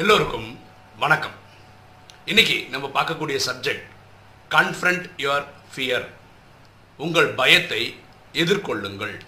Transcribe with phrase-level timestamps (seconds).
[0.00, 0.60] எல்லோருக்கும்
[0.98, 1.32] வணக்கம்.
[2.24, 3.86] இன்னைக்கு நம்ம பார்க்கக்கூடிய சப்ஜெக்ட்
[4.50, 6.06] கன்ஃப்ரண்ட் யுவர் ஃபியர்
[6.96, 7.80] உங்கள் பயத்தை
[8.32, 9.20] எதிர்கொள்ளுங்கள்.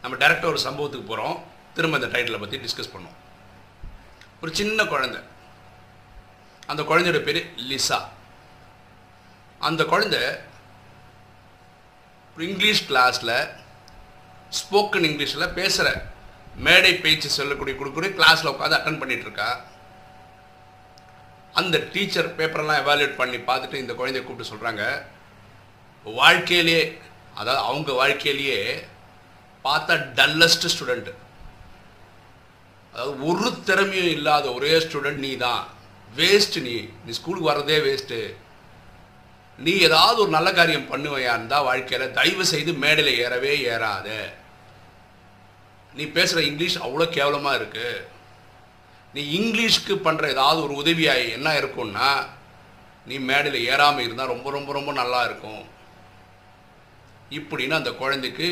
[0.00, 1.42] நம்ம டேரக்டாக ஒரு சம்பவத்துக்கு போகிறோம்
[1.74, 3.18] திரும்ப இந்த டைட்டிலை பற்றி டிஸ்கஸ் பண்ணோம்
[4.40, 5.20] ஒரு சின்ன குழந்தை.
[6.66, 8.00] அந்த குழந்தையோட பேர் லிசா.
[9.58, 10.22] அந்த குழந்தை
[12.38, 13.36] இங்கிலீஷ் கிளாஸில்
[14.60, 16.06] ஸ்போக்கன் இங்கிலீஷில் பேசுகிற
[16.56, 19.50] மேடை பேச்சு சொல்லக்கூடிய கொடுக்கக்கூடிய கிளாஸில் உட்காந்து அட்டன் பண்ணிட்டு இருக்கா
[21.54, 24.84] அந்த டீச்சர் பேப்பரெல்லாம் எவாலுவேட் பண்ணி பார்த்துட்டு இந்த குழந்தைய கூப்பிட்டு சொல்கிறாங்க
[26.06, 26.82] வாழ்க்கையிலேயே
[27.34, 28.60] அதாவது அவங்க வாழ்க்கையிலேயே
[29.64, 31.10] பார்த்தா டல்லஸ்ட் ஸ்டூடெண்ட்
[32.94, 35.62] அதாவது ஒரு திறமையும் இல்லாத ஒரே ஸ்டூடெண்ட் நீ தான்
[36.16, 38.18] வேஸ்ட் நீ நீ ஸ்கூலுக்கு வர்றதே வேஸ்ட்டு
[39.58, 44.08] நீ ஏதாவது ஒரு நல்ல காரியம் பண்ணுவையா இருந்தால் வாழ்க்கையில் தயவு செய்து மேடையில் ஏறவே ஏறாத.
[45.94, 48.08] நீ பேசுகிற இங்கிலீஷ் அவ்வளோ கேவலமாக இருக்கு.
[49.14, 52.10] நீ இங்கிலீஷ்க்கு பண்ணுற ஏதாவது ஒரு உதவியாக என்ன இருக்கும்னா
[53.06, 55.62] நீ மேடையில் ஏறாமல் இருந்தால் ரொம்ப ரொம்ப ரொம்ப நல்லா இருக்கும்.
[57.38, 58.48] இப்படின்னு அந்த குழந்தைக்கு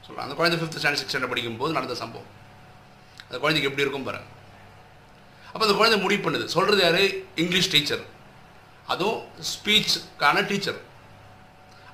[0.00, 2.30] சொல்கிறேன் அந்த குழந்தை ஃபிஃப்த் ஸ்டாண்டர்ட் சிக்ஸ் ஸ்டாண்டர்ட் படிக்கும்போது நடந்த சம்பவம்.
[3.26, 4.28] அந்த குழந்தைக்கு எப்படி இருக்கும் பாருங்க.
[5.52, 6.44] அப்போ அந்த குழந்தை முடிவு பண்ணுது.
[6.56, 7.02] சொல்கிறது யார்?
[7.42, 8.04] English teacher.
[8.92, 9.20] அதுவும்
[9.52, 10.80] ஸ்பீச்சுக்கான டீச்சர்.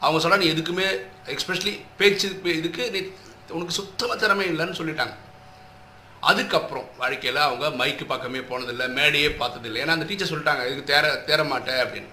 [0.04, 0.88] அவங்க சொல்ல நீ எதுக்குமே
[1.34, 2.28] எக்ஸ்பெஷலி பேச்சு
[2.60, 3.00] இதுக்கு நீ
[3.48, 5.14] உனக்கு சுத்தமாக திறமை இல்லைன்னு சொல்லிட்டாங்க.
[6.20, 9.82] அதுக்கப்புறம் வாழ்க்கையில் அவங்க மைக்கு பக்கமே போனதில்லை மேடையே பார்த்ததில்லை.
[9.82, 12.10] ஏன்னா அந்த டீச்சர் சொல்லிட்டாங்க இதுக்கு தேர தேர மாட்டேன் அப்படின்னு.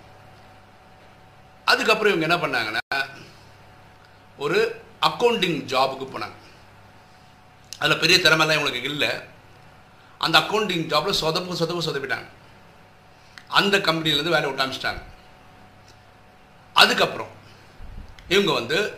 [1.65, 3.05] அதுக்கப்புறம் இவங்க என்ன பண்ணாங்கன்னா
[4.37, 6.37] ஒரு அக்கௌண்டிங் ஜாபுக்கு போனாங்க.
[7.79, 9.09] அதில் பெரிய திறமைலாம் இவங்களுக்கு இல்லை.
[10.17, 12.27] அந்த அக்கௌண்டிங் ஜாபில் சொதப்பு சொதப்பு சொதப்பிட்டாங்க.
[13.47, 15.01] அந்த கம்பெனிலேருந்து வேலை விட்டு அமிச்சிட்டாங்க
[16.73, 17.31] அதுக்கப்புறம்
[18.27, 18.97] இவங்க வந்து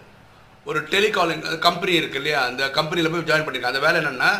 [0.65, 2.43] ஒரு டெலிகாலிங் கம்பெனி இருக்கு இல்லையா?
[2.45, 4.31] அந்த கம்பெனியில் போய் ஜாயின் பண்ணியிருக்கேன் அந்த வேலை என்னென்னா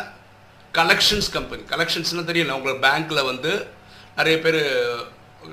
[0.78, 3.66] கலெக்ஷன்ஸ் கம்பெனி கலெக்ஷன்ஸ்னால் தெரியல உங்களுக்கு பேங்க்கில் வந்து
[4.16, 4.60] நிறைய பேர்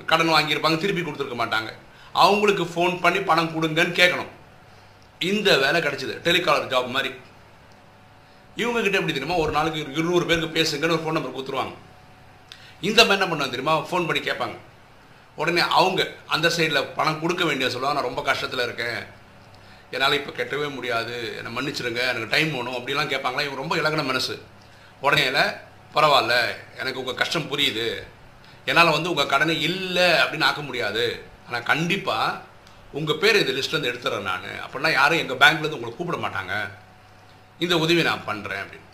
[0.06, 1.70] கடன் வாங்கியிருப்பாங்க திருப்பி கொடுத்துருக்க மாட்டாங்க.
[2.12, 4.30] அவங்களுக்கு ஃபோன் பண்ணி பணம் கொடுங்கன்னு கேட்கணும்.
[5.18, 7.14] இந்த வேலை கிடச்சிது டெலிகாலர் ஜாப் மாதிரி.
[8.56, 9.34] இவங்கக்கிட்ட எப்படி தெரியுமா?
[9.34, 11.74] ஒரு நாளைக்கு இருநூறு பேருக்கு பேசுங்கன்னு ஒரு ஃபோன் நம்பர் கொடுத்துருவாங்க.
[12.80, 13.78] இந்த மாதிரி என்ன பண்ணுவாங்க தெரியுமா?
[13.78, 14.56] ஃபோன் பண்ணி கேட்பாங்க.
[15.36, 18.00] உடனே அவங்க அந்த சைடில் பணம் கொடுக்க வேண்டிய சொல்லுவாங்க.
[18.00, 19.18] நான் ரொம்ப கஷ்டத்தில் இருக்கேன்.
[19.90, 21.36] என்னால் இப்போ கெட்டவே முடியாது.
[21.36, 22.02] என்னை மன்னிச்சிருங்க.
[22.12, 22.74] எனக்கு டைம் வேணும்.
[22.74, 23.46] அப்படிலாம் கேட்பாங்களா?
[23.46, 24.42] இவங்க ரொம்ப இலகன மனசு.
[25.00, 25.28] உடனே
[25.94, 26.34] பரவாயில்ல.
[26.78, 27.88] எனக்கு உங்கள் கஷ்டம் புரியுது.
[28.64, 31.22] என்னால் வந்து உங்கள் கடனை இல்லை அப்படின்னு ஆக்க முடியாது.
[31.46, 32.40] ஆனால் கண்டிப்பாக
[32.92, 34.44] உங்கள் பேர் இந்த லிஸ்ட்லேருந்து எடுத்துறேன் நான்.
[34.66, 36.54] அப்படின்னா யாரும் எங்கள் பேங்க்லேருந்து உங்களை கூப்பிட மாட்டாங்க.
[37.58, 38.88] இந்த உதவி நான் பண்ணுறேன் அப்படின்னு.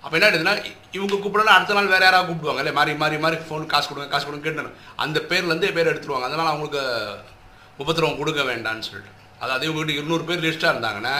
[0.00, 2.56] அப்போ என்ன ஆகிடுதுன்னா இவங்க கூப்பிடலாம் அடுத்த நாள் வேறு யாராவது கூப்பிடுவாங்க.
[2.56, 6.28] இல்லை மாறி மாறி மாறி ஃபோன் காசு கொடுங்க காசு கொடுங்க கேட்டு அந்த பேர்லேருந்தே பேர் எடுத்துருவாங்க.
[6.28, 6.82] அதனால் அவங்களுக்கு
[7.78, 9.14] உபத்திரவம் கொடுக்க வேண்டாம்னு சொல்லிட்டு.
[9.40, 11.16] அதாவது இவங்ககிட்ட இருநூறு பேர் லிஸ்ட்டாக இருந்தாங்கன்னா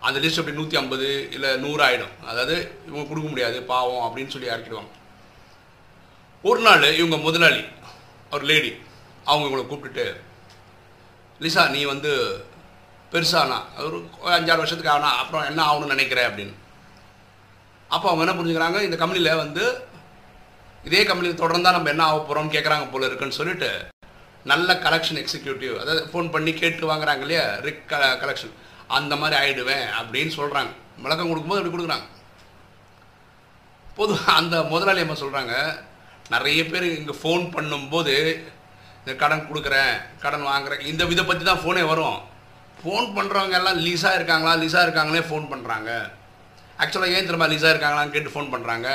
[0.00, 2.54] அந்த லிஸ்ட் அப்படி நூற்றி ஐம்பது இல்லை நூறு ஆகிடும் அதாவது
[2.86, 4.90] இவங்க கொடுக்க முடியாது பாவம் அப்படின்னு சொல்லி இறக்கிடுவாங்க.
[6.44, 7.62] ஒரு நாள் இவங்க முதலாளி
[8.30, 8.72] ஒரு லேடி
[9.24, 10.06] அவங்க இவங்களை கூப்பிட்டுட்டு
[11.40, 12.12] லிசா நீ வந்து
[13.12, 13.98] பெருசானா ஒரு
[14.36, 16.54] அஞ்சாறு வருஷத்துக்கு ஆனா அப்புறம் என்ன ஆகணும்னு நினைக்கிறேன் அப்படின்னு.
[17.90, 19.64] அப்போ அவங்க என்ன புரிஞ்சுக்கிறாங்க இந்த கம்பெனியில் வந்து
[20.84, 23.70] இதே கம்பெனியில் தொடர்ந்தால் நம்ம என்ன ஆக போகிறோம்னு கேட்குறாங்க போல இருக்குன்னு சொல்லிட்டு
[24.44, 27.44] நல்ல கலெக்ஷன் எக்ஸிக்யூட்டிவ் அதாவது ஃபோன் பண்ணி கேட்டு வாங்குறாங்க இல்லையா?
[27.66, 27.84] ரிக்
[28.22, 28.54] கலெக்ஷன்
[28.88, 30.70] அந்த மாதிரி ஆயிடுவேன் அப்படின்னு சொல்கிறாங்க
[31.04, 32.06] விளக்கம் கொடுக்கும்போது அப்படி கொடுக்குறாங்க.
[33.98, 35.54] பொதுவாக அந்த முதலாளி அம்மா சொல்கிறாங்க
[36.30, 38.14] நிறைய பேர் இங்கே ஃபோன் பண்ணும்போது
[39.00, 39.92] இந்த கடன் கொடுக்குறேன்
[40.24, 40.82] கடன் வாங்குறேன்.
[40.90, 42.18] இந்த விதை பற்றி தான் ஃபோனே வரும்.
[42.82, 44.52] ஃபோன் பண்ணுறவங்க எல்லாம் லீஸாக இருக்காங்களா?
[44.62, 45.90] லீஸாக இருக்காங்களே ஃபோன் பண்ணுறாங்க
[46.82, 48.88] ஆக்சுவலாக ஏன் திரும்ப லீஸாக இருக்காங்களான்னு கேட்டு ஃபோன் பண்ணுறாங்க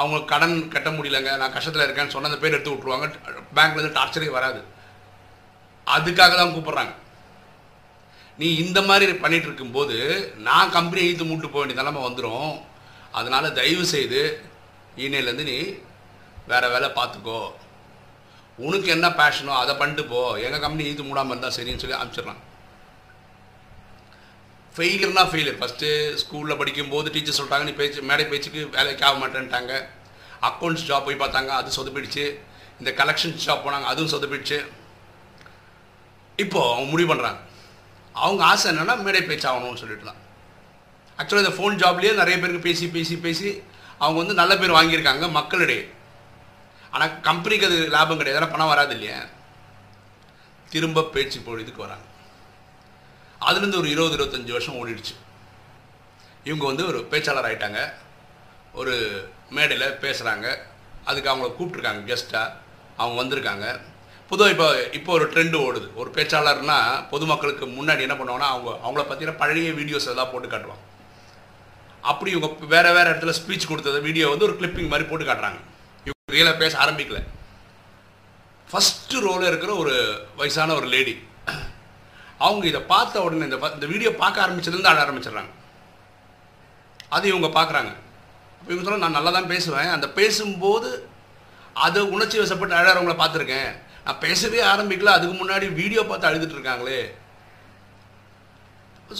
[0.00, 3.06] அவங்க கடன் கட்ட முடியலங்க நான் கஷ்டத்தில் இருக்கேன்னு சொன்ன அந்த பேர் எடுத்து விட்ருவாங்க
[3.56, 4.60] பேங்க்லேருந்து டார்ச்சரே வராது.
[5.96, 6.94] அதுக்காக தான் கூப்பிட்றாங்க.
[8.40, 9.96] நீ இந்த மாதிரி பண்ணிகிட்டு இருக்கும்போது
[10.48, 12.50] நான் கம்பெனியை ஈத்து மூட்டு போக வேண்டிய நிலமை வந்துடும்
[13.18, 14.22] அதனால் தயவு செய்து
[15.04, 15.58] ஈனேலேருந்து நீ
[16.50, 17.40] வேறு வேலை பார்த்துக்கோ.
[18.66, 20.20] உனக்கு என்ன பேஷனோ அதை பண்ணிட்டு போ.
[20.46, 22.42] எங்கள் கம்பெனி ஈத்து மூடாமல் இருந்தால் சரின்னு சொல்லி அனுப்பிச்சிடலாம்
[24.76, 25.90] ஃபெயிலியர்னா ஃபெயிலியர் ஃபஸ்ட்டு
[26.22, 29.72] ஸ்கூலில் படிக்கும்போது டீச்சர் சொல்லிட்டாங்க நீ பேச்சு மேடை பேச்சுக்கு வேலைக்கு ஆக மாட்டேன்ட்டாங்க.
[30.48, 32.24] அக்கௌண்ட்ஸ் ஜாப் போய் பார்த்தாங்க அது சொதப்பிடுச்சு.
[32.80, 34.58] இந்த கலெக்ஷன்ஸ் ஜாப் போனாங்க அதுவும் சொதப்பிடுச்சு.
[36.42, 37.40] இப்போது அவங்க முடிவு பண்ணுறாங்க
[38.14, 40.20] அவங்க ஆசை என்னென்னா மேடை பேச்சு ஆகணும்னு சொல்லிட்டு தான்
[41.18, 43.50] ஆக்சுவலாக இந்த ஃபோன் ஜாப்லேயே நிறைய பேருக்கு பேசி பேசி பேசி
[44.02, 45.84] அவங்க வந்து நல்ல பேர் வாங்கியிருக்காங்க மக்களிடையே.
[46.90, 48.40] ஆனால் கம்பெனிக்கு அது லாபம் கிடையாது.
[48.40, 49.20] ஏன்னா பணம் வராது இல்லையா?
[50.70, 52.06] திரும்ப பேச்சு போடுறதுக்கு வராங்க.
[53.48, 55.14] அதுலேருந்து ஒரு இருபது இருபத்தஞ்சி வருஷம் ஓடிடுச்சு.
[56.48, 57.80] இவங்க வந்து ஒரு பேச்சாளர் ஆகிட்டாங்க
[58.80, 58.94] ஒரு
[59.56, 60.46] மேடையில் பேசுகிறாங்க
[61.08, 62.54] அதுக்கு அவங்கள கூப்பிட்ருக்காங்க கெஸ்ட்டாக
[63.00, 63.66] அவங்க வந்திருக்காங்க.
[64.30, 64.66] பொதுவாக இப்போ
[64.98, 65.88] இப்போ ஒரு ட்ரெண்டு ஓடுது.
[66.00, 66.78] ஒரு பேச்சாளர்னா
[67.12, 70.84] பொதுமக்களுக்கு முன்னாடி என்ன பண்ணுவாங்கன்னா அவங்க அவங்கள பற்றின பழைய வீடியோஸ் எல்லாம் போட்டு காட்டுவாங்க.
[72.10, 75.60] அப்படி இவங்க வேறு வேறு இடத்துல ஸ்பீச் கொடுத்தது வீடியோ வந்து ஒரு கிளிப்பிங் மாதிரி போட்டு காட்டுறாங்க.
[76.08, 77.20] இவங்க ரியலாக பேச ஆரம்பிக்கல.
[78.70, 79.94] ஃபஸ்ட்டு ரோலில் இருக்கிற ஒரு
[80.36, 81.14] வயசான ஒரு லேடி
[82.44, 85.52] அவங்க இதை பார்த்த உடனே இந்த இந்த வீடியோ பார்க்க ஆரம்பிச்சதுலேருந்து ஆட ஆரம்பிச்சிடுறாங்க.
[87.16, 87.92] அது இவங்க பார்க்குறாங்க.
[88.58, 89.90] அப்போ இவங்க சொல்ல நான் நல்லா தான் பேசுவேன்.
[89.96, 90.88] அந்த பேசும்போது
[91.86, 93.70] அதை உணர்ச்சி வசப்பட்டு அழகிறவங்கள பார்த்துருக்கேன்.
[94.06, 97.00] நான் பேசவே ஆரம்பிக்கல அதுக்கு முன்னாடி வீடியோ பார்த்து அழுதுட்டு இருக்காங்களே.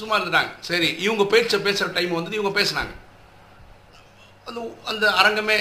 [0.02, 0.52] சும்மா இருந்துட்டாங்க.
[0.68, 2.94] சரி இவங்க பேச்ச பேசுகிற டைம் வந்து இவங்க பேசுனாங்க.
[4.48, 4.60] அந்த
[4.90, 5.58] அந்த அரங்கமே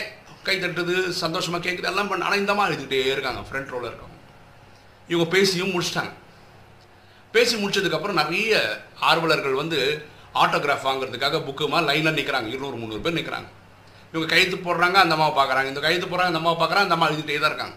[0.47, 4.19] கை தட்டுது சந்தோஷமாக கேட்குது எல்லாம் பண்ண ஆனால் இந்தமா எழுதிக்கிட்டே இருக்காங்க ஃப்ரண்ட் ரோவில் இருக்கவங்க.
[5.11, 6.13] இவங்க பேசியும் முடிச்சிட்டாங்க.
[7.35, 8.53] பேசி முடிச்சதுக்கப்புறம் நிறைய
[9.09, 9.79] ஆர்வலர்கள் வந்து
[10.41, 13.49] ஆட்டோகிராஃப் வாங்குறதுக்காக புக்குமா லைனில் நிற்கிறாங்க இருநூறு முந்நூறு பேர் நிற்கிறாங்க
[14.11, 15.69] இவங்க கையெழுத்து போடுறாங்க அந்த அம்மாவை பார்க்குறாங்க.
[15.71, 17.75] இந்த கையெழுத்து போடுறாங்க அந்த அம்மாவை பார்க்குறாங்க அந்த அம்மா எழுதிட்டே தான் இருக்காங்க.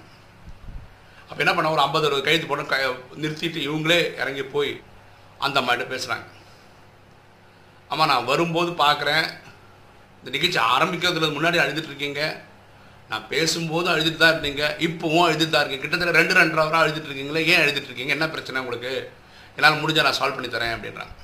[1.28, 2.76] அப்போ என்ன பண்ண ஒரு ஐம்பது அறுபது கையெழுத்து போட க
[3.22, 4.70] நிறுத்திட்டு இவங்களே இறங்கி போய்
[5.46, 6.26] அந்த அம்மாட்ட பேசுகிறாங்க
[7.90, 9.26] ஆமாம் நான் வரும்போது பார்க்குறேன்.
[10.20, 12.22] இந்த நிகழ்ச்சி ஆரம்பிக்கிறதுல முன்னாடி அழுதுட்டு இருக்கீங்க.
[13.10, 14.64] நான் பேசும்போதும் அழுதுட்டு தான் இருந்தீங்க.
[14.86, 15.84] இப்போவும் அழுதுட்டு தான் இருக்கீங்க.
[15.84, 17.44] கிட்டத்தட்ட ரெண்டு ரெண்டரை வாரம் அழுதுட்டு இருக்கீங்களே.
[17.52, 18.12] ஏன் அழுதுட்டு இருக்கீங்க?
[18.16, 18.92] என்ன பிரச்சனை உங்களுக்கு?
[19.58, 21.14] என்னால் முடிஞ்சால் நான் சால்வ் பண்ணி தரேன் அப்படின்றாங்க.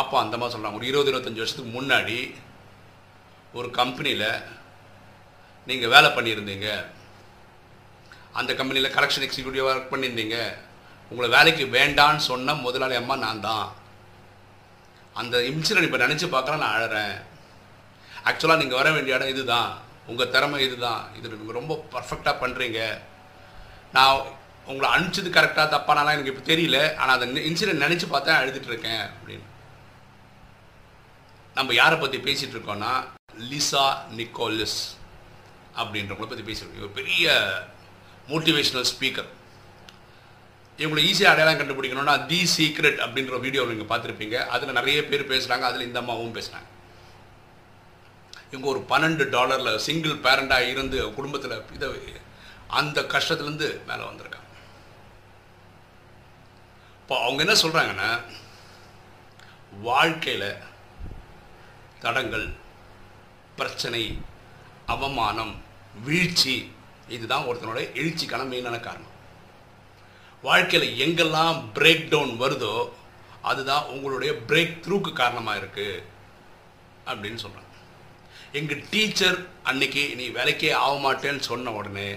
[0.00, 2.18] அப்போ அந்த மாதிரி சொல்கிறாங்க ஒரு இருபது இருபத்தஞ்சி வருஷத்துக்கு முன்னாடி
[3.58, 4.28] ஒரு கம்பெனியில்
[5.68, 6.68] நீங்கள் வேலை பண்ணியிருந்தீங்க.
[8.38, 10.38] அந்த கம்பெனியில் கலெக்ஷன் எக்ஸிக்யூட்டிவாக ஒர்க் பண்ணியிருந்தீங்க.
[11.10, 13.66] உங்களை வேலைக்கு வேண்டான்னு சொன்ன முதலாளி அம்மா நான் தான்.
[15.20, 17.16] அந்த இன்சிடென்ட் இப்போ நினச்சி பார்க்கலாம் நான் அழகிறேன்
[18.28, 19.70] ஆக்சுவலாக நீங்கள் வர வேண்டிய இடம் இதுதான்.
[20.10, 21.02] உங்கள் திறமை இதுதான்.
[21.18, 22.80] இது நீங்கள் ரொம்ப பர்ஃபெக்டாக பண்ணுறீங்க
[23.96, 24.26] நான்
[24.70, 26.78] உங்களை அனுப்பிச்சது கரெக்டாக தப்பானாலாம் எனக்கு இப்போ தெரியல.
[27.00, 29.46] ஆனால் அதை இன்சிடென்ட் நினச்சி பார்த்தா எழுதிட்டு இருக்கேன் அப்படின்னு.
[31.58, 32.92] நம்ம யாரை பற்றி பேசிகிட்டு இருக்கோன்னா
[33.50, 33.86] லிசா
[34.18, 34.80] நிக்கோலஸ்
[35.80, 37.34] அப்படின்றவங்கள பற்றி பேசியிருக்கோம் இவர் பெரிய
[38.30, 39.30] மோட்டிவேஷ்னல் ஸ்பீக்கர்
[40.78, 44.36] இவங்களை ஈஸியாக அடையாளம் கண்டுபிடிக்கணும்னா தி சீக்ரெட் அப்படின்ற வீடியோவில் நீங்கள் பார்த்துருப்பீங்க.
[44.54, 46.68] அதில் நிறைய பேர் பேசுகிறாங்க அதில் இந்த அம்மாவும் பேசுகிறாங்க
[48.50, 51.88] இவங்க ஒரு பன்னெண்டு டாலரில் சிங்கிள் பேரண்டாக இருந்து குடும்பத்தில் இதை
[52.80, 54.45] அந்த கஷ்டத்துலேருந்து மேலே வந்திருக்காங்க.
[57.06, 58.08] இப்போ அவங்க என்ன சொல்கிறாங்கன்னா
[59.88, 60.48] வாழ்க்கையில்
[62.04, 62.46] தடங்கள்
[63.58, 64.00] பிரச்சனை
[64.94, 65.52] அவமானம்
[66.06, 66.54] வீழ்ச்சி
[67.16, 69.12] இதுதான் ஒருத்தனோட எழுச்சிக்கான மெயினான காரணம்.
[70.48, 72.74] வாழ்க்கையில் எங்கெல்லாம் பிரேக் டவுன் வருதோ
[73.50, 76.02] அதுதான் உங்களுடைய பிரேக் த்ரூக்கு காரணமாக இருக்குது
[77.10, 77.72] அப்படின்னு சொல்கிறாங்க
[78.60, 79.38] எங்கள் டீச்சர்
[79.72, 82.08] அன்னைக்கு நீ வேலைக்கே ஆக மாட்டேன்னு சொன்ன உடனே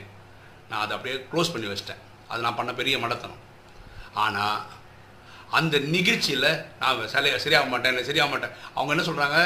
[0.71, 2.03] நான் அதை அப்படியே க்ளோஸ் பண்ணி வச்சிட்டேன்.
[2.31, 3.45] அது நான் பண்ண பெரிய மடத்தனம்.
[4.25, 4.77] ஆனால்
[5.57, 6.50] அந்த நிகழ்ச்சியில்
[6.80, 9.38] நான் சரியா சரியாக மாட்டேன் சரியாக மாட்டேன் அவங்க என்ன சொல்கிறாங்க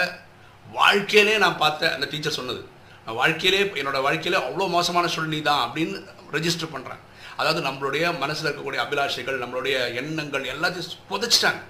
[0.79, 2.61] வாழ்க்கையிலே நான் பார்த்த அந்த டீச்சர் சொன்னது.
[3.05, 5.97] நான் வாழ்க்கையிலே என்னோட வாழ்க்கையில் அவ்வளோ மோசமான சூழ்நிலை தான் அப்படின்னு
[6.35, 7.01] ரெஜிஸ்டர் பண்ணுறேன்
[7.39, 11.61] அதாவது நம்மளுடைய மனசில் இருக்கக்கூடிய அபிலாஷைகள் நம்மளுடைய எண்ணங்கள் எல்லாத்தையும் புதைச்சிட்டாங்க.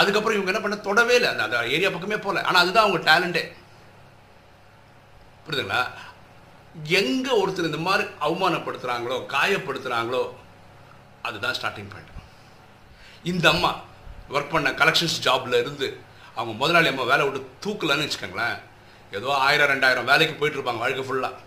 [0.00, 1.30] அதுக்கப்புறம் இவங்க என்ன பண்ண தொடவே இல்லை.
[1.32, 2.42] அந்த அந்த ஏரியா பக்கமே போகல.
[2.48, 3.44] ஆனால் அதுதான் அவங்க டேலண்ட்டே
[5.44, 5.82] புரியுதுங்களா?
[7.00, 10.24] எங்கே ஒருத்தர் இந்த மாதிரி அவமானப்படுத்துகிறாங்களோ காயப்படுத்துகிறாங்களோ
[11.28, 12.12] அதுதான் ஸ்டார்டிங் பாயிண்ட்
[13.32, 13.70] இந்த அம்மா
[14.34, 15.88] ஒர்க் பண்ண கலெக்ஷன்ஸ் ஜாப்ல இருந்து
[16.34, 18.56] அவங்க முதலாளி அம்மா வேலை விட்டு தூக்கலன்னு வச்சுக்கோங்களேன்.
[19.16, 21.42] ஏதோ ஆயிரம் ரெண்டாயிரம் வேலைக்கு போயிட்டுருப்பாங்க வாழ்க்கை ஃபுல்லாக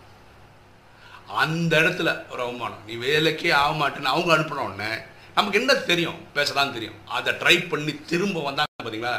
[1.41, 2.83] அந்த இடத்துல ஒரு அவமானம்.
[2.88, 4.91] நீ வேலைக்கே ஆக மாட்டேன்னு அவங்க அனுப்பின உடனே
[5.35, 6.19] நமக்கு என்ன தெரியும்?
[6.35, 7.00] பேசதான் தெரியும்.
[7.18, 9.15] அதை ட்ரை பண்ணி திரும்ப வந்தாங்க பார்த்தீங்களா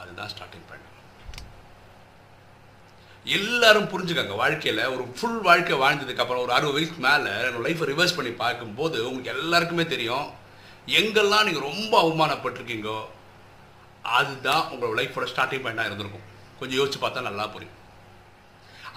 [0.00, 0.82] அதுதான் ஸ்டார்டிங் பாயிண்ட்
[3.38, 7.30] எல்லாரும் புரிஞ்சுக்கங்க வாழ்க்கையில் ஒரு ஃபுல் வாழ்க்கை வாழ்ந்ததுக்கு அப்புறம் ஒரு அறுபது வயசுக்கு மேலே
[7.66, 10.26] லைஃப்பை ரிவர்ஸ் பண்ணி பார்க்கும்போது உங்களுக்கு எல்லாருக்குமே தெரியும்.
[10.98, 12.98] எங்கெல்லாம் நீங்கள் ரொம்ப அவமானப்பட்டிருக்கீங்கோ
[14.18, 16.28] அதுதான் உங்களோட லைஃபோட ஸ்டார்டிங் பாயிண்டாக இருந்திருக்கும்.
[16.58, 17.78] கொஞ்சம் யோசிச்சு பார்த்தா நல்லா புரியும்.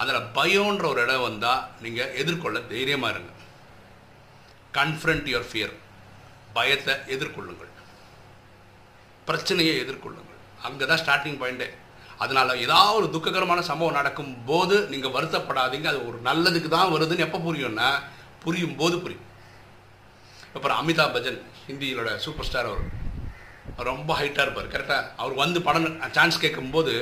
[0.00, 3.32] அதில் பயம்ன்ற ஒரு இடம் வந்தால் நீங்கள் எதிர்கொள்ள தைரியமாக இருங்க.
[4.78, 5.74] கன்ஃபரண்ட் யுவர் ஃபியர்
[6.56, 7.72] பயத்தை எதிர்கொள்ளுங்கள்.
[9.28, 10.40] பிரச்சனையை எதிர்கொள்ளுங்கள்.
[10.66, 11.68] அங்கே தான் ஸ்டார்டிங் பாயிண்ட்டே
[12.24, 15.88] அதனால் ஏதாவது ஒரு துக்ககரமான சம்பவம் நடக்கும் போது நீங்கள் வருத்தப்படாதீங்க.
[15.92, 17.90] அது ஒரு நல்லதுக்கு தான் வருதுன்னு எப்போ புரியும்னா
[18.44, 19.26] புரியும் போது புரியும்.
[20.56, 22.84] அப்புறம் அமிதாப் பச்சன் ஹிந்தியோட சூப்பர் ஸ்டார் அவர்.
[23.90, 24.70] ரொம்ப ஹைட்டாக இருப்பார்.
[24.74, 26.94] கரெக்டாக அவர் வந்து படம் சான்ஸ் கேட்கும்போது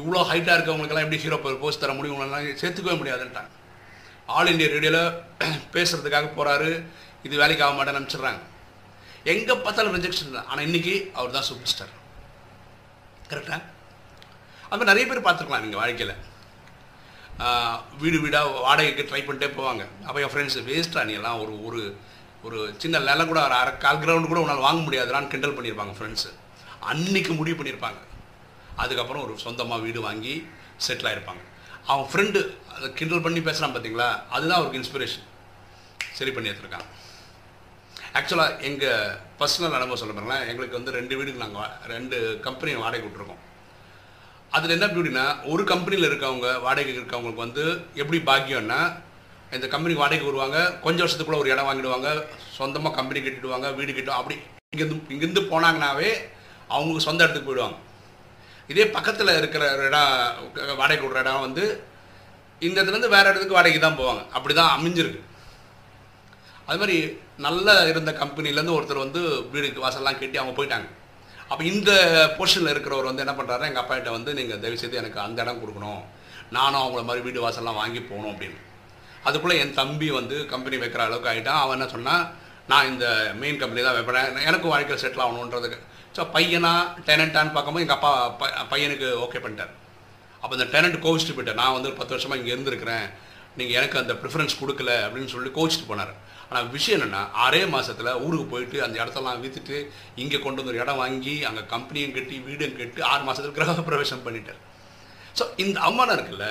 [0.00, 2.20] இவ்வளோ ஹைட்டாக இருக்கவங்களுக்கெல்லாம் எப்படி ஹீரோ போஸ்ட் தர முடியும்?
[2.60, 3.50] சேர்த்துக்கவே முடியாதுன்ட்டாங்க.
[4.36, 5.02] ஆல் இண்டியா ரேடியோவில்
[5.74, 6.70] பேசுகிறதுக்காக போகிறாரு
[7.26, 8.40] இது வேலைக்கு ஆக மாட்டேன்னு அனுப்பிச்சிடுறாங்க.
[9.32, 10.46] எங்கே பார்த்தாலும் ரிஜெக்ஷன் தான்.
[10.50, 11.94] ஆனால் இன்றைக்கி அவர் தான் சூப்பர் ஸ்டார்
[13.32, 13.60] கரெக்டாக
[14.74, 16.14] அது நிறைய பேர் பார்த்துருக்கலாம் நீங்கள் வாழ்க்கையில்.
[18.02, 19.82] வீடு வீடாக வாடகைக்கு ட்ரை பண்ணிட்டே போவாங்க.
[20.06, 21.80] அப்போ என் ஃப்ரெண்ட்ஸ் வேஸ்ட்டாக நீ எல்லாம் ஒரு ஒரு
[22.46, 26.30] ஒரு சின்ன நிலம் கூட ஒரு அரை கால் கிரவுண்டு கூட உன்னால் வாங்க முடியாதுலான்னு கிண்டல் பண்ணியிருப்பாங்க ஃப்ரெண்ட்ஸு
[26.90, 28.00] அன்னைக்கு முடிவு பண்ணியிருப்பாங்க.
[28.82, 30.34] அதுக்கப்புறம் ஒரு சொந்தமாக வீடு வாங்கி
[30.86, 31.42] செட்டில் ஆகிருப்பாங்க
[31.92, 32.38] அவன் ஃப்ரெண்டு
[32.76, 35.26] அதை கிண்டல் பண்ணி பேசுகிறான் பார்த்தீங்களா அதுதான் அவருக்கு இன்ஸ்பிரேஷன்
[36.18, 36.88] சரி பண்ணி எடுத்துருக்கான்.
[38.18, 40.46] ஆக்சுவலாக எங்கள் பர்சனல் அனுபவம் சொல்ல பாருங்களேன்.
[40.50, 42.16] எங்களுக்கு வந்து ரெண்டு வீடுக்கு நாங்கள் ரெண்டு
[42.46, 43.44] கம்பெனி வாடகை விட்ருக்கோம்
[44.56, 47.64] அதில் என்ன அப்படின்னா ஒரு கம்பெனியில் இருக்கவங்க வாடகைக்கு இருக்கவங்களுக்கு வந்து
[48.02, 48.80] எப்படி பாக்கியம்னா
[49.56, 50.58] இந்த கம்பெனிக்கு வாடகைக்கு வருவாங்க.
[50.84, 52.08] கொஞ்சம் வருஷத்துக்குள்ள ஒரு இடம் வாங்கிடுவாங்க.
[52.58, 54.36] சொந்தமாக கம்பெனி கட்டிடுவாங்க வீடு கட்டும் அப்படி
[54.74, 56.10] இங்கேருந்து இங்கேருந்து போனாங்கனாவே
[56.74, 57.78] அவங்களுக்கு சொந்த இடத்துக்கு போயிடுவாங்க.
[58.72, 60.12] இதே பக்கத்தில் இருக்கிற ஒரு இடம்
[60.80, 61.64] வாடகை விடுற இடம் வந்து
[62.66, 64.22] இந்த இடத்துலேருந்து வேறு இடத்துக்கு வாடகைக்கு தான் போவாங்க.
[64.36, 65.20] அப்படி தான் அமைஞ்சிருக்கு.
[66.68, 66.96] அது மாதிரி
[67.46, 69.20] நல்லா இருந்த கம்பெனிலேருந்து ஒருத்தர் வந்து
[69.52, 70.88] வீடுக்கு வாசல்லாம் கட்டி அவங்க போயிட்டாங்க.
[71.50, 71.90] அப்போ இந்த
[72.38, 76.02] போர்ஷனில் இருக்கிறவர் வந்து என்ன பண்ணுறாரு எங்கள் அப்பா கிட்ட வந்து நீங்கள் தயவுசெய்து எனக்கு அந்த இடம் கொடுக்கணும்.
[76.56, 78.60] நானும் அவங்கள மாதிரி வீடு வாசல்லாம் வாங்கி போகணும் அப்படின்னு.
[79.24, 83.82] அதுக்குள்ளே என் தம்பி வந்து கம்பெனி வைக்கிற அளவுக்கு ஆகிட்டான் அவன் என்ன சொன்னான் நான் இந்த மெயின் கம்பெனி
[83.82, 84.44] தான் வைப்பேன்.
[84.44, 85.78] எனக்கும் வாழ்க்கையில் செட்டில் ஆகணுன்றதுக்கு.
[86.16, 86.72] ஸோ பையனா
[87.06, 89.72] டெனண்டான்னு பார்க்கும்போது எங்கள் அப்பா ப- பையனுக்கு ஓகே பண்ணிட்டார்.
[90.40, 93.06] அப்போ இந்த டெனண்ட் கோவிச்சுட்டு போயிட்டேன் நான் வந்து பத்து வருஷமாக இங்கே இருந்திருக்கிறேன்.
[93.56, 94.90] நீங்கள் எனக்கு அந்த ப்ரிஃபரன்ஸ் கொடுக்கல.
[95.06, 96.12] அப்படின்னு சொல்லி கோவிச்சுட்டு போனார்.
[96.48, 100.96] ஆனால் விஷயம் என்னென்னா ஆறே மாதத்தில் ஊருக்கு போயிட்டு அந்த இடத்தெல்லாம் விற்றுட்டு இங்கே கொண்டு வந்து ஒரு இடம்
[100.96, 104.60] வாங்கி அங்கே கம்பெனியும் கட்டி வீடும் கட்டி ஆறு மாதத்தில் கிரக பிரவேசம் பண்ணிட்டார்.
[105.38, 106.46] ஸோ இந்த அவமானம் இருக்குல்ல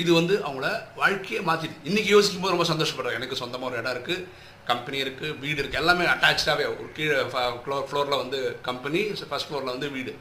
[0.00, 0.68] இது வந்து அவங்கள
[1.00, 4.26] வாழ்க்கையை மாற்றிட்டு இன்றைக்கி யோசிக்கும் போது ரொம்ப சந்தோஷப்படுறேன் எனக்கு சொந்தமாக ஒரு இடம் இருக்குது
[4.70, 9.90] கம்பெனி இருக்குது வீடு இருக்குது எல்லாமே அட்டாச்சாகவே ஒரு கீழே ஃப்ளோர் ஃப்ளோரில் வந்து கம்பெனி ஃபஸ்ட் ஃப்ளோரில் வந்து
[9.96, 10.12] வீடு.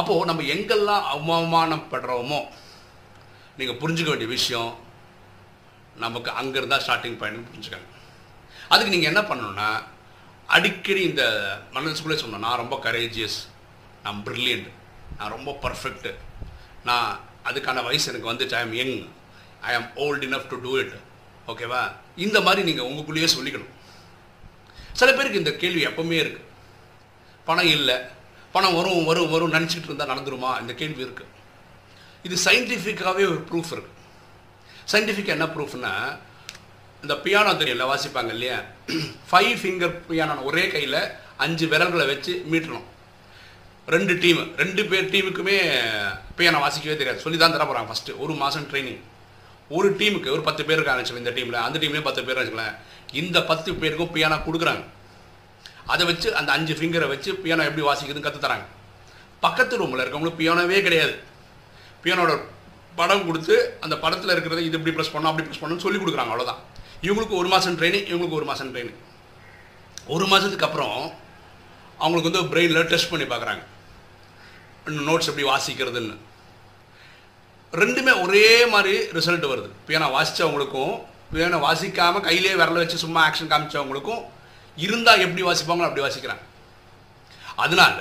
[0.00, 2.40] அப்போது நம்ம எங்கெல்லாம் அவமானப்படுறோமோ
[3.58, 4.70] நீங்கள் புரிஞ்சுக்க வேண்டிய விஷயம்
[6.04, 7.88] நமக்கு அங்கே இருந்தால் ஸ்டார்டிங் பாயிண்ட் புரிஞ்சுக்கங்க.
[8.72, 9.68] அதுக்கு நீங்கள் என்ன பண்ணணும்னா
[10.48, 11.24] அடிக்கடி இந்த
[11.74, 13.38] மனசுக்குள்ளே சொன்னேன் நான் ரொம்ப கரேஜியஸ்
[14.04, 14.70] நான் ப்ரில்லியண்ட்
[15.18, 16.12] நான் ரொம்ப பர்ஃபெக்ட்டு
[16.88, 17.10] நான்
[17.48, 18.96] அதுக்கான வயசு எனக்கு வந்துச்சு ஐ I'm young
[19.68, 20.94] I am old enough to do it
[21.50, 21.82] ஓகேவா
[22.24, 23.72] இந்த மாதிரி நீங்கள் உங்களுக்குள்ளேயே சொல்லிக்கணும்.
[24.98, 26.48] சில பேருக்கு இந்த கேள்வி எப்பவுமே இருக்குது
[27.46, 27.96] பணம் இல்லை.
[28.54, 30.50] பணம் வரும் வரும் வரும் நினச்சிக்கிட்டு இருந்தால் நடந்துருமா?
[30.62, 31.30] இந்த கேள்வி இருக்குது
[32.26, 33.98] இது சயின்டிஃபிக்காகவே ஒரு ப்ரூஃப் இருக்குது
[34.92, 35.92] சயின்டிஃபிக் என்ன ப்ரூஃப்னா
[37.02, 38.58] இந்த பியானோ தெரியல வாசிப்பாங்க இல்லையா?
[39.30, 41.00] ஃபைவ் ஃபிங்கர் பியானோ ஒரே கையில்
[41.44, 42.86] அஞ்சு விரல்களை வச்சு மீட்டணும்.
[43.88, 45.56] ரெண்டு டீம் ரெண்டு பேர் டீமுக்குமே
[46.38, 47.22] பியானோ வாசிக்கவே தெரியாது.
[47.24, 49.00] சொல்லி தான் தர போகிறாங்க ஃபஸ்ட்டு ஒரு மாதம் ட்ரைனிங்
[49.76, 52.76] ஒரு டீமுக்கு ஒரு பத்து பேர் இருக்காங்க இந்த டீமில் அந்த டீம்லேயும் பத்து பேர் வச்சுக்கலாம்
[53.22, 54.84] இந்த பத்து பேருக்கும் பியானோ கொடுக்குறாங்க.
[55.92, 58.66] அதை வச்சு அந்த அஞ்சு ஃபிங்கரை வச்சு பியானோ எப்படி வாசிக்கிறதுன்னு கற்று தராங்க.
[59.44, 61.14] பக்கத்து ரூமில் இருக்கவங்களுக்கு பியானோவே கிடையாது.
[62.04, 62.32] பியானோட
[63.00, 66.60] படம் கொடுத்து அந்த படத்தில் இருக்கிறத இது இப்படி ப்ரெஸ் பண்ணணும் அப்படி ப்ரெஸ் பண்ணணும்னு சொல்லி கொடுக்குறாங்க அவ்வளோதான்
[67.06, 69.00] இவங்களுக்கு ஒரு மாதம் ட்ரைனிங் இவங்களுக்கு ஒரு மாதம் ட்ரைனிங்
[70.14, 70.96] ஒரு மாதத்துக்கு அப்புறம்
[72.00, 73.62] அவங்களுக்கு வந்து பிரெயினில் டெஸ்ட் பண்ணி பார்க்குறாங்க.
[75.08, 76.14] நோட்ஸ் எப்படி வாசிக்கிறதுன்னு.
[77.82, 79.68] ரெண்டுமே ஒரே மாதிரி ரிசல்ட் வருது.
[79.88, 80.94] பியானோ வாசித்தவங்களுக்கும்
[81.34, 84.22] பியானோ வாசிக்காமல் கையிலே விரல வச்சு சும்மா ஆக்ஷன் காமிச்சவங்களுக்கும்
[84.84, 86.44] இருந்தால் எப்படி வாசிப்பாங்களோ அப்படி வாசிக்கிறாங்க.
[87.64, 88.00] அதனால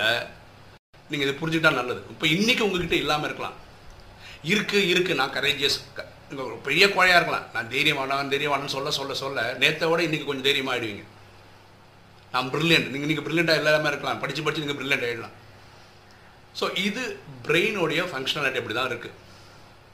[1.11, 2.01] நீங்கள் இதை புரிஞ்சுக்கிட்டா நல்லது.
[2.13, 3.55] இப்போ இன்றைக்கி உங்ககிட்ட இல்லாமல் இருக்கலாம்.
[4.51, 5.13] இருக்கு இருக்கு.
[5.21, 5.79] நான் கரேஜியஸ்
[6.67, 7.47] பெரிய குழையாக இருக்கலாம்.
[7.55, 11.03] நான் தைரியமானவன் தைரியமானன்னு சொல்ல சொல்ல சொல்ல நேற்றை விட இன்றைக்கி கொஞ்சம் தைரியமாக ஆகிடுவீங்க
[12.33, 14.21] நான் ப்ரில்லியன்ட் நீங்கள் நீங்கள் ப்ரில்லியண்ட்டாக இல்லாமல் இருக்கலாம்.
[14.23, 15.35] படித்து படித்து நீங்கள் ப்ரில்லியண்ட் ஆகிடலாம்
[16.59, 17.03] ஸோ இது
[17.47, 19.17] பிரெயினோடைய ஃபங்க்ஷனாலிட்டி அப்படி தான் இருக்குது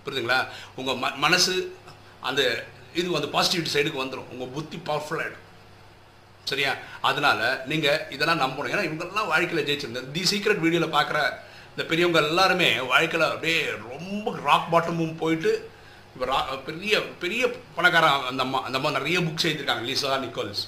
[0.04, 0.40] புரியுதுங்களா?
[0.80, 1.56] உங்கள் ம மனசு
[2.30, 2.42] அந்த
[3.00, 5.44] இது வந்து பாசிட்டிவிட்டி சைடுக்கு வந்துடும் உங்கள் புத்தி பவர்ஃபுல்லாகிடும்
[6.52, 6.72] சரியா?
[7.10, 7.40] அதனால
[7.72, 8.72] நீங்கள் இதெல்லாம் நம்பணும்.
[8.74, 11.20] ஏன்னா இவங்கெல்லாம் வாழ்க்கையில் ஜெயிச்சிருந்தேன் தி சீக்ரெட் வீடியோவில் பார்க்குற
[11.74, 13.58] இந்த பெரியவங்க எல்லாருமே வாழ்க்கையில் அப்படியே
[13.90, 15.52] ரொம்ப ராக் பாட்டமும் போயிட்டு
[16.14, 16.40] இப்போ ரா
[16.70, 17.44] பெரிய பெரிய
[17.76, 19.86] பணக்காரன் அந்த அம்மா அந்த அம்மா நிறைய புக்ஸ் எழுதியிருக்காங்க.
[19.90, 20.64] லீசா நிக்கோல்ஸ்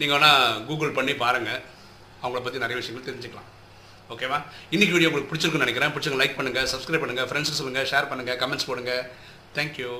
[0.00, 1.62] நீங்கள் வேணால் கூகுள் பண்ணி பாருங்கள்
[2.22, 3.48] அவங்கள பற்றி நிறைய விஷயங்கள் தெரிஞ்சுக்கலாம்.
[4.12, 4.38] ஓகேவா
[4.74, 5.92] இன்றைக்கி வீடியோ உங்களுக்கு பிடிச்சிருக்குன்னு நினைக்கிறேன்.
[5.94, 8.92] பிடிச்சிருங்க லைக் பண்ணுங்கள் சப்ஸ்கிரைப் பண்ணுங்கள் ஃப்ரெண்ட்ஸுக்கு சொல்லுங்கள் ஷேர் பண்ணுங்கள் கமெண்ட்ஸ் போடுங்க.
[9.56, 9.90] தேங்க்யூ